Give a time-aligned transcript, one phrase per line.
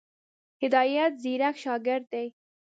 [0.61, 2.27] هدایت ځيرک شاګرد دی.